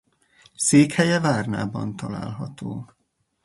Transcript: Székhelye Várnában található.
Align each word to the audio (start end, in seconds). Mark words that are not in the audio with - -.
Székhelye 0.55 1.19
Várnában 1.19 1.95
található. 1.95 2.91